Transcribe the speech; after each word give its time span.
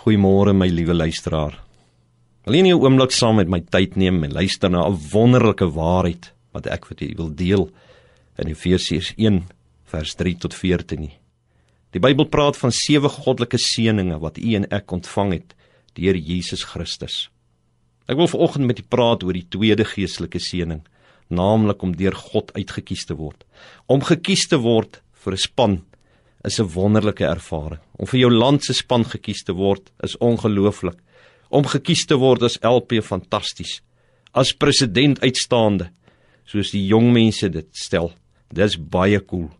Goeiemôre 0.00 0.54
my 0.56 0.64
liewe 0.72 0.94
luisteraar. 0.96 1.58
Wil 2.46 2.54
jy 2.54 2.72
'n 2.72 2.80
oomblik 2.80 3.12
saam 3.12 3.36
met 3.36 3.48
my 3.48 3.60
tyd 3.60 3.96
neem 3.96 4.24
en 4.24 4.32
luister 4.32 4.70
na 4.70 4.88
'n 4.88 4.96
wonderlike 5.12 5.68
waarheid 5.76 6.32
wat 6.54 6.66
ek 6.66 6.86
vir 6.86 6.96
julle 6.96 7.16
wil 7.16 7.34
deel 7.34 7.70
in 8.38 8.48
Efesiërs 8.48 9.12
1 9.18 9.44
vers 9.84 10.14
3 10.14 10.38
tot 10.38 10.54
14 10.54 11.00
nie. 11.00 11.18
Die 11.92 12.00
Bybel 12.00 12.24
praat 12.24 12.56
van 12.56 12.72
sewe 12.72 13.08
goddelike 13.08 13.58
seënings 13.58 14.20
wat 14.20 14.38
u 14.38 14.54
en 14.54 14.64
ek 14.72 14.90
ontvang 14.90 15.32
het 15.32 15.54
deur 15.92 16.16
Jesus 16.16 16.64
Christus. 16.64 17.28
Ek 18.08 18.16
wil 18.16 18.26
vanoggend 18.26 18.66
met 18.66 18.78
u 18.78 18.82
praat 18.82 19.22
oor 19.22 19.34
die 19.34 19.48
tweede 19.50 19.84
geestelike 19.84 20.38
seëning, 20.38 20.80
naamlik 21.28 21.82
om 21.82 21.96
deur 21.96 22.14
God 22.14 22.52
uitgekies 22.54 23.04
te 23.04 23.14
word. 23.14 23.44
Om 23.86 24.00
gekies 24.00 24.48
te 24.48 24.56
word 24.56 25.02
vir 25.12 25.32
'n 25.32 25.36
span 25.36 25.84
is 26.44 26.60
'n 26.60 26.72
wonderlike 26.72 27.24
ervaring. 27.24 27.80
Om 27.96 28.06
vir 28.06 28.20
jou 28.20 28.32
land 28.32 28.64
se 28.64 28.72
span 28.72 29.04
gekies 29.04 29.42
te 29.44 29.52
word 29.52 29.90
is 30.02 30.16
ongelooflik. 30.18 30.98
Om 31.48 31.64
gekies 31.64 32.06
te 32.06 32.16
word 32.16 32.42
as 32.42 32.58
LP 32.62 33.02
fantasties. 33.02 33.80
As 34.32 34.52
president 34.52 35.20
uitstaande, 35.20 35.90
soos 36.44 36.70
die 36.70 36.86
jong 36.86 37.12
mense 37.12 37.48
dit 37.48 37.66
stel. 37.72 38.12
Dis 38.52 38.76
baie 38.76 39.20
cool. 39.24 39.50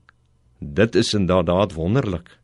Dit 0.61 0.95
is 0.95 1.15
inderdaad 1.15 1.73
wonderlik. 1.73 2.39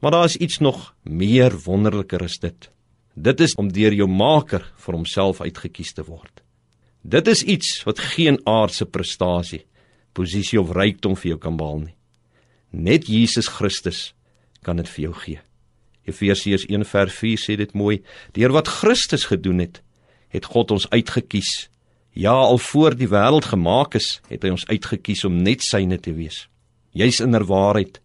Maar 0.00 0.10
daar 0.10 0.24
is 0.24 0.36
iets 0.36 0.58
nog 0.58 0.94
meer 1.02 1.52
wonderliker 1.64 2.22
as 2.22 2.38
dit. 2.38 2.70
Dit 3.14 3.40
is 3.40 3.54
om 3.54 3.72
deur 3.72 3.92
jou 3.92 4.08
Maker 4.08 4.72
vir 4.76 4.94
homself 4.94 5.40
uitgekies 5.40 5.92
te 5.92 6.04
word. 6.04 6.42
Dit 7.02 7.28
is 7.28 7.42
iets 7.42 7.82
wat 7.84 7.98
geen 7.98 8.38
aardse 8.44 8.84
prestasie, 8.84 9.64
posisie 10.12 10.60
of 10.60 10.72
rykdom 10.76 11.16
vir 11.16 11.34
jou 11.34 11.38
kan 11.38 11.56
behaal 11.56 11.78
nie. 11.78 11.96
Net 12.70 13.06
Jesus 13.06 13.48
Christus 13.48 14.12
kan 14.62 14.76
dit 14.76 14.88
vir 14.88 15.02
jou 15.08 15.14
gee. 15.24 15.40
Efesiërs 16.06 16.66
1:4 16.68 17.38
sê 17.38 17.56
dit 17.56 17.72
mooi: 17.74 18.02
Deur 18.32 18.52
wat 18.52 18.68
Christus 18.68 19.24
gedoen 19.24 19.58
het, 19.58 19.82
het 20.28 20.44
God 20.44 20.70
ons 20.70 20.88
uitgekies. 20.90 21.68
Ja, 22.12 22.32
al 22.32 22.58
voor 22.58 22.96
die 22.96 23.08
wêreld 23.08 23.44
gemaak 23.44 23.94
is, 23.94 24.20
het 24.28 24.42
hy 24.42 24.50
ons 24.50 24.66
uitgekies 24.66 25.24
om 25.24 25.42
net 25.42 25.62
syne 25.62 25.98
te 25.98 26.12
wees. 26.12 26.48
Jy's 26.92 27.20
inderwaarheid 27.20 28.00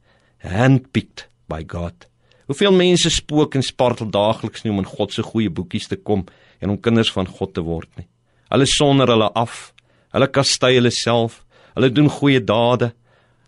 handpicked 0.45 1.27
by 1.49 1.63
God. 1.67 2.05
Hoeveel 2.45 2.73
mense 2.73 3.09
spook 3.09 3.55
en 3.55 3.65
spartel 3.65 4.09
daagliks 4.13 4.63
nie 4.63 4.71
om 4.71 4.83
in 4.83 4.89
God 4.89 5.13
se 5.13 5.23
goeie 5.25 5.49
boekies 5.49 5.87
te 5.89 5.97
kom 5.97 6.25
en 6.61 6.69
om 6.69 6.81
kinders 6.81 7.11
van 7.11 7.25
God 7.25 7.55
te 7.55 7.63
word 7.65 7.89
nie. 7.97 8.05
Hulle 8.53 8.67
sonder 8.69 9.09
hulle 9.09 9.31
af. 9.33 9.73
Hulle 10.13 10.27
kastei 10.29 10.75
hulle 10.77 10.91
self. 10.93 11.41
Hulle 11.73 11.89
doen 11.89 12.09
goeie 12.09 12.43
dade. 12.43 12.91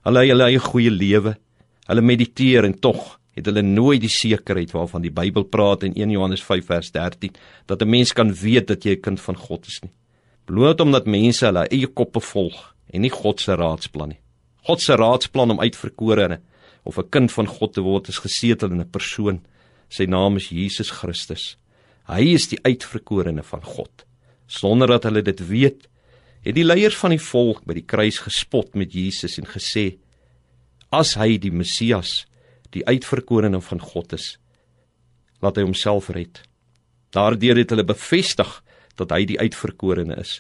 Hulle 0.08 0.22
hulle 0.24 0.46
eie 0.48 0.60
goeie 0.64 0.92
lewe. 0.92 1.34
Hulle 1.90 2.02
mediteer 2.02 2.64
en 2.64 2.78
tog 2.80 3.18
het 3.36 3.50
hulle 3.50 3.62
nooit 3.62 4.00
die 4.00 4.12
sekerheid 4.12 4.72
waarvan 4.72 5.04
die 5.04 5.12
Bybel 5.12 5.44
praat 5.52 5.84
in 5.84 5.98
1 6.00 6.14
Johannes 6.16 6.44
5 6.48 6.70
vers 6.70 6.92
13 6.96 7.36
dat 7.68 7.82
'n 7.82 7.90
mens 7.90 8.14
kan 8.14 8.32
weet 8.32 8.68
dat 8.68 8.86
jy 8.86 8.96
'n 8.96 9.02
kind 9.02 9.20
van 9.20 9.36
God 9.36 9.68
is 9.68 9.82
nie. 9.84 9.92
Bloot 10.46 10.80
omdat 10.80 11.06
mense 11.06 11.46
hulle 11.46 11.68
eie 11.68 11.88
koppe 11.88 12.20
volg 12.20 12.76
en 12.94 13.02
nie 13.02 13.10
God 13.10 13.42
se 13.42 13.56
raadsplan 13.56 14.10
nie. 14.10 14.20
God 14.64 14.82
se 14.82 14.96
raadsplan 14.96 15.52
om 15.52 15.60
uitverkorene 15.60 16.40
of 16.84 16.98
'n 16.98 17.10
kind 17.10 17.32
van 17.32 17.48
God 17.48 17.74
te 17.74 17.82
word 17.82 18.08
is 18.08 18.20
gesetel 18.20 18.72
in 18.72 18.80
'n 18.80 18.90
persoon. 18.90 19.42
Sy 19.90 20.06
naam 20.06 20.38
is 20.38 20.50
Jesus 20.50 20.90
Christus. 20.90 21.58
Hy 22.08 22.34
is 22.34 22.48
die 22.48 22.60
uitverkorene 22.64 23.44
van 23.44 23.62
God. 23.62 24.06
Sonder 24.48 24.88
dat 24.88 25.04
hulle 25.04 25.22
dit 25.22 25.48
weet, 25.48 25.88
het 26.48 26.56
die 26.56 26.64
leiers 26.64 26.96
van 26.96 27.12
die 27.12 27.20
volk 27.22 27.66
by 27.68 27.76
die 27.76 27.86
kruis 27.86 28.22
gespot 28.24 28.76
met 28.80 28.94
Jesus 28.96 29.36
en 29.42 29.50
gesê: 29.50 29.98
As 30.96 31.18
hy 31.20 31.36
die 31.44 31.52
Messias, 31.52 32.24
die 32.72 32.86
uitverkorene 32.88 33.60
van 33.64 33.82
God 33.84 34.16
is, 34.16 34.38
laat 35.44 35.60
hy 35.60 35.66
homself 35.68 36.08
red. 36.16 36.40
Daardeur 37.12 37.60
het 37.60 37.74
hulle 37.74 37.84
bevestig 37.88 38.48
dat 38.96 39.12
hy 39.12 39.26
die 39.28 39.40
uitverkorene 39.40 40.16
is. 40.22 40.40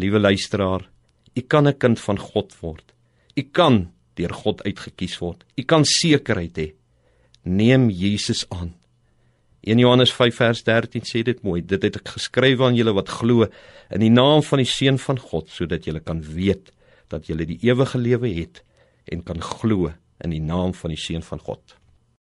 Liewe 0.00 0.20
luisteraar, 0.20 0.88
u 1.36 1.40
kan 1.42 1.68
'n 1.68 1.78
kind 1.78 2.00
van 2.00 2.18
God 2.18 2.54
word. 2.60 2.94
U 3.36 3.42
kan 3.42 3.92
deur 4.14 4.32
God 4.32 4.62
uitgekies 4.64 5.18
word. 5.20 5.44
U 5.56 5.62
kan 5.62 5.84
sekerheid 5.84 6.56
hê. 6.56 6.72
Neem 7.44 7.90
Jesus 7.90 8.46
aan. 8.48 8.77
1 9.66 9.78
Johannes 9.82 10.12
5 10.14 10.36
vers 10.36 10.62
13 10.64 11.06
sê 11.08 11.22
dit 11.26 11.42
mooi. 11.42 11.62
Dit 11.66 11.82
het 11.82 11.98
ek 11.98 12.14
geskryf 12.14 12.60
aan 12.62 12.76
julle 12.78 12.94
wat 12.94 13.10
glo 13.10 13.48
in 13.90 14.04
die 14.04 14.12
naam 14.12 14.42
van 14.46 14.62
die 14.62 14.68
seun 14.68 15.00
van 15.02 15.18
God 15.18 15.50
sodat 15.50 15.88
julle 15.88 16.00
kan 16.04 16.22
weet 16.22 16.70
dat 17.10 17.26
julle 17.26 17.46
die 17.48 17.58
ewige 17.66 17.98
lewe 17.98 18.30
het 18.36 18.62
en 19.08 19.24
kan 19.24 19.40
glo 19.42 19.90
in 20.22 20.34
die 20.34 20.42
naam 20.42 20.74
van 20.76 20.94
die 20.94 21.00
seun 21.00 21.24
van 21.26 21.42
God. 21.42 21.74